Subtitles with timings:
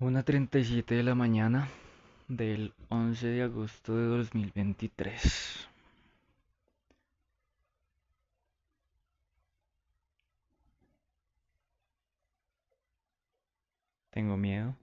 [0.00, 1.68] Una treinta y siete de la mañana
[2.26, 5.68] del 11 de agosto de 2023.
[14.10, 14.74] Tengo miedo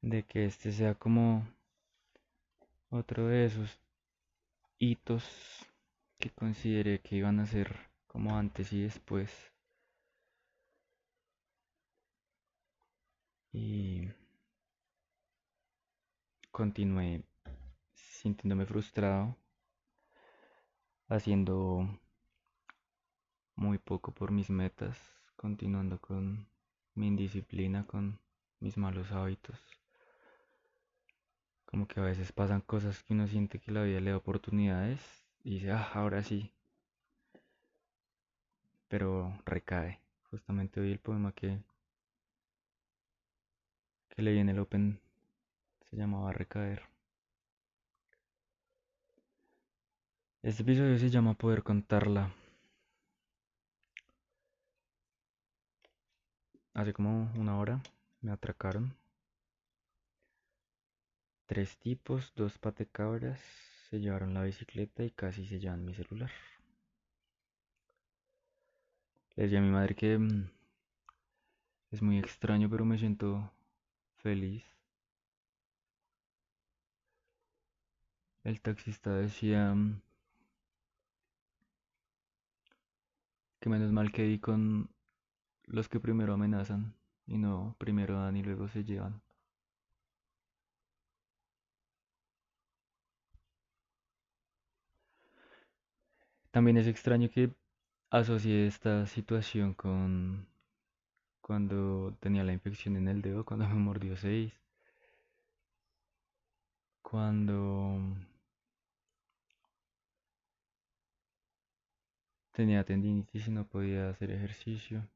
[0.00, 1.46] de que este sea como
[2.90, 3.80] otro de esos
[4.78, 5.24] hitos
[6.18, 7.74] que consideré que iban a ser
[8.06, 9.53] como antes y después.
[13.54, 14.10] Y
[16.50, 17.22] continué
[17.94, 19.36] sintiéndome frustrado,
[21.06, 21.88] haciendo
[23.54, 24.98] muy poco por mis metas,
[25.36, 26.48] continuando con
[26.96, 28.18] mi indisciplina, con
[28.58, 29.56] mis malos hábitos.
[31.64, 35.00] Como que a veces pasan cosas que uno siente que la vida le da oportunidades
[35.44, 36.52] y dice, ah, ahora sí.
[38.88, 40.00] Pero recae.
[40.30, 41.62] Justamente hoy el poema que,
[44.14, 45.00] que leí en el Open
[45.90, 46.82] se llamaba Recaer.
[50.42, 52.32] Este episodio se llama Poder contarla.
[56.74, 57.82] Hace como una hora
[58.20, 58.94] me atracaron.
[61.46, 63.40] Tres tipos, dos patecabras,
[63.90, 66.30] se llevaron la bicicleta y casi se llevan mi celular.
[69.36, 70.50] Le decía a mi madre que mm,
[71.90, 73.50] es muy extraño, pero me siento
[74.24, 74.64] feliz.
[78.42, 80.00] El taxista decía mm,
[83.60, 84.88] que menos mal que di con
[85.66, 86.94] los que primero amenazan
[87.26, 89.20] y no primero dan y luego se llevan.
[96.50, 97.52] También es extraño que
[98.10, 100.46] asocié esta situación con
[101.44, 104.52] cuando tenía la infección en el dedo, cuando me mordió seis,
[107.02, 108.00] cuando
[112.52, 115.06] tenía tendinitis y no podía hacer ejercicio,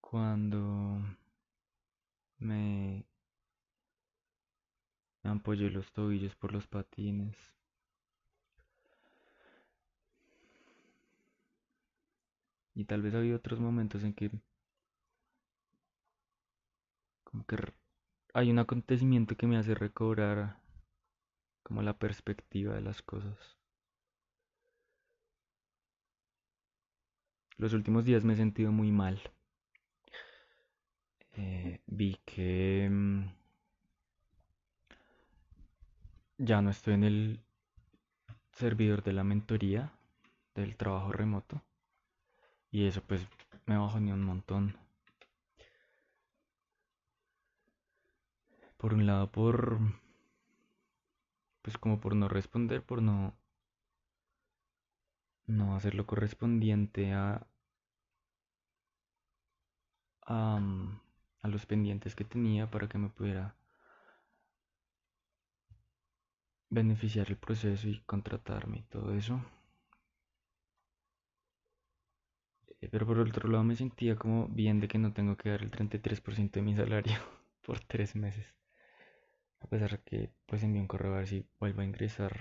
[0.00, 1.00] cuando
[2.38, 3.04] me,
[5.22, 7.36] me ampollé los tobillos por los patines.
[12.74, 14.30] Y tal vez había otros momentos en que
[17.24, 17.56] como que
[18.32, 20.58] hay un acontecimiento que me hace recobrar
[21.62, 23.36] como la perspectiva de las cosas.
[27.56, 29.20] Los últimos días me he sentido muy mal.
[31.32, 33.24] Eh, vi que mm,
[36.38, 37.40] ya no estoy en el
[38.52, 39.92] servidor de la mentoría
[40.54, 41.62] del trabajo remoto.
[42.74, 43.26] Y eso pues
[43.66, 44.76] me bajó ni un montón.
[48.76, 49.78] Por un lado por
[51.62, 53.34] pues como por no responder, por no
[55.46, 57.46] no hacer lo correspondiente a
[60.26, 60.60] a,
[61.42, 63.54] a los pendientes que tenía para que me pudiera
[66.68, 69.40] beneficiar el proceso y contratarme y todo eso.
[72.68, 75.62] Eh, pero por otro lado me sentía como bien de que no tengo que dar
[75.62, 77.16] el 33% de mi salario
[77.66, 78.54] por tres meses.
[79.58, 82.32] A pesar de que pues envié un correo a ver si vuelvo a ingresar.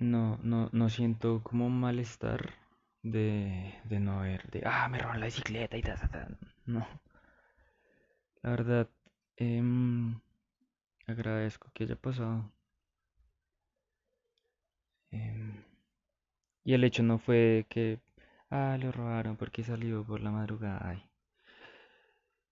[0.00, 2.54] No, no, no siento como malestar
[3.04, 6.28] de, de no haber, de, ah, me roban la bicicleta y ta, ta, ta.
[6.66, 6.84] No.
[8.42, 8.88] La verdad,
[9.38, 9.62] eh,
[11.12, 12.52] agradezco que haya pasado.
[15.12, 15.64] Eh,
[16.64, 18.00] y el hecho no fue que,
[18.48, 21.02] ah, lo robaron porque salió por la madrugada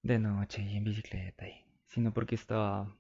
[0.03, 1.47] de noche y en bicicleta,
[1.87, 2.93] sino porque estaba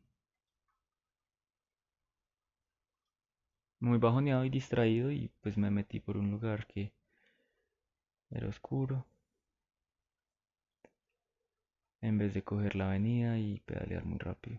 [3.80, 6.92] muy bajoneado y distraído y pues me metí por un lugar que
[8.30, 9.04] era oscuro.
[12.00, 14.58] En vez de coger la avenida y pedalear muy rápido.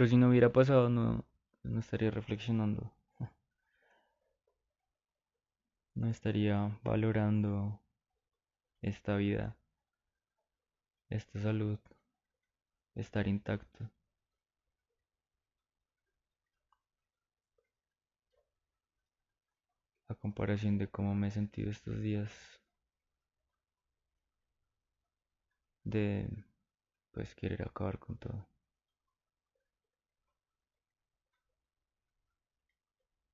[0.00, 1.26] Pero si no hubiera pasado, no,
[1.62, 2.90] no estaría reflexionando.
[5.94, 7.78] No estaría valorando
[8.80, 9.58] esta vida,
[11.10, 11.78] esta salud,
[12.94, 13.90] estar intacto.
[20.08, 22.32] A comparación de cómo me he sentido estos días,
[25.84, 26.26] de
[27.10, 28.49] pues querer acabar con todo.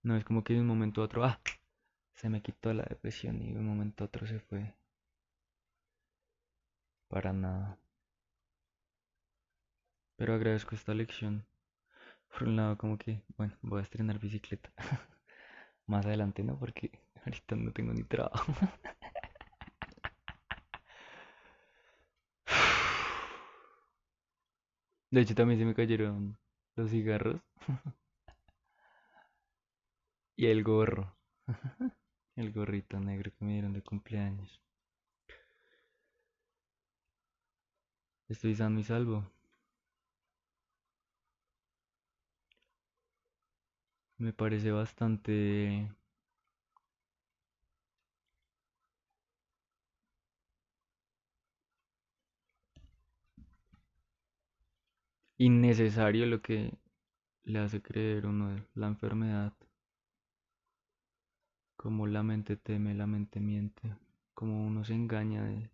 [0.07, 1.41] No es como que de un momento a otro, ah,
[2.15, 4.73] se me quitó la depresión y de un momento a otro se fue.
[7.09, 7.79] Para nada.
[10.17, 11.45] Pero agradezco esta lección.
[12.31, 14.71] Por un lado, como que, bueno, voy a estrenar bicicleta.
[15.87, 16.59] Más adelante, ¿no?
[16.59, 16.91] Porque
[17.27, 18.53] ahorita no tengo ni trabajo.
[25.11, 26.39] De hecho, también se me cayeron
[26.77, 27.41] los cigarros.
[30.37, 31.17] Y el gorro.
[32.37, 34.61] el gorrito negro que me dieron de cumpleaños.
[38.29, 39.25] Estoy sano y salvo.
[44.19, 45.89] Me parece bastante
[55.39, 56.73] innecesario lo que
[57.45, 59.55] le hace creer uno la enfermedad.
[61.77, 63.97] Como la mente teme, la mente miente.
[64.35, 65.71] Como uno se engaña de,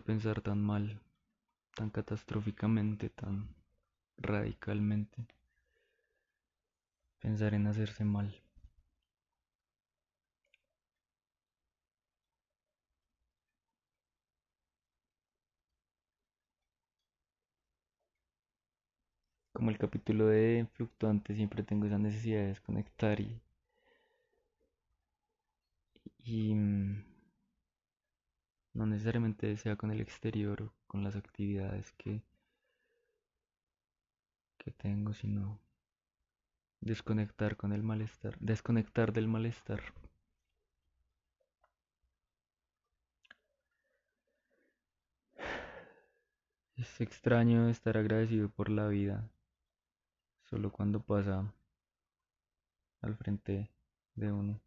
[0.00, 1.00] pensar tan mal,
[1.74, 3.54] tan catastróficamente, tan
[4.18, 5.26] radicalmente.
[7.20, 8.43] Pensar en hacerse mal.
[19.54, 23.40] Como el capítulo de fluctuante, siempre tengo esa necesidad de desconectar y,
[26.18, 27.04] y mm,
[28.74, 32.22] no necesariamente sea con el exterior o con las actividades que,
[34.58, 35.60] que tengo, sino
[36.80, 39.80] desconectar con el malestar, desconectar del malestar.
[46.76, 49.30] Es extraño estar agradecido por la vida
[50.54, 51.52] solo cuando pasa
[53.02, 53.68] al frente
[54.14, 54.60] de uno.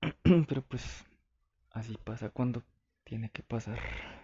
[0.48, 1.04] Pero pues
[1.70, 2.62] así pasa cuando
[3.04, 4.15] tiene que pasar.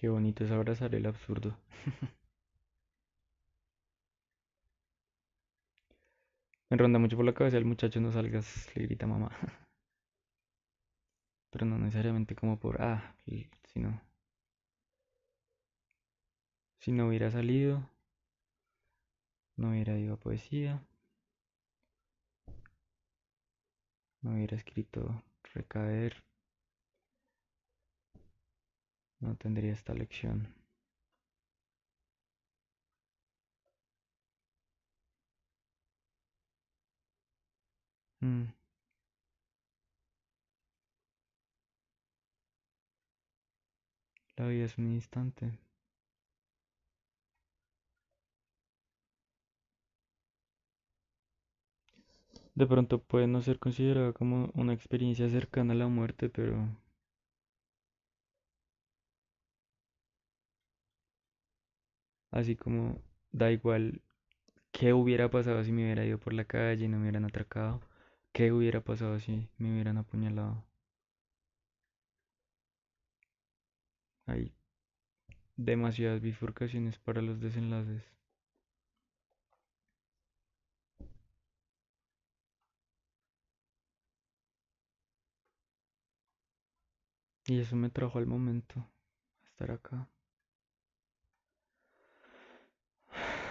[0.00, 1.58] Qué bonito es abrazar el absurdo.
[6.70, 9.30] Me ronda mucho por la cabeza el muchacho no salgas, le grita mamá.
[11.50, 13.14] Pero no necesariamente como por ah,
[13.64, 14.00] sino
[16.78, 17.86] si no hubiera salido,
[19.56, 20.82] no hubiera ido a poesía,
[24.22, 26.24] no hubiera escrito recaer,
[29.20, 30.48] no tendría esta lección.
[38.22, 38.52] Mm.
[44.36, 45.52] La vida es un instante.
[52.54, 56.68] De pronto puede no ser considerada como una experiencia cercana a la muerte, pero
[62.32, 63.00] Así como
[63.32, 64.02] da igual
[64.72, 67.80] qué hubiera pasado si me hubiera ido por la calle y no me hubieran atracado.
[68.32, 70.64] ¿Qué hubiera pasado si me hubieran apuñalado?
[74.26, 74.52] Hay
[75.56, 78.02] demasiadas bifurcaciones para los desenlaces.
[87.46, 88.86] Y eso me trajo al momento,
[89.44, 90.08] estar acá.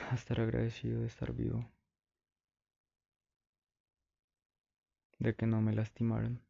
[0.15, 1.65] estar agradecido de estar vivo,
[5.19, 6.41] de que no me lastimaron,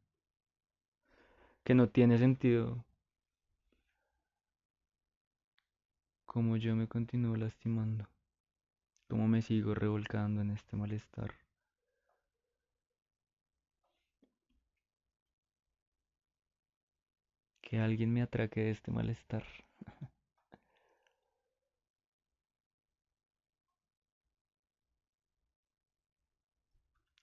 [1.63, 2.83] que no tiene sentido
[6.25, 8.07] como yo me continúo lastimando,
[9.09, 11.33] como me sigo revolcando en este malestar.
[17.61, 19.43] Que alguien me atraque de este malestar.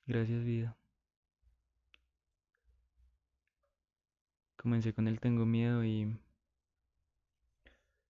[0.07, 0.77] Gracias vida.
[4.57, 6.17] Comencé con el tengo miedo y,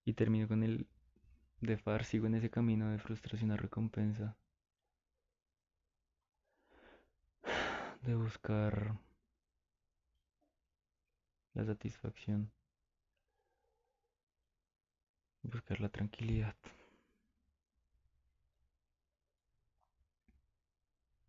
[0.05, 0.87] y termino con el
[1.61, 4.37] de far, sigo en ese camino de frustración a recompensa.
[8.03, 8.99] De buscar
[11.55, 12.53] la satisfacción.
[15.43, 16.55] Buscar la tranquilidad.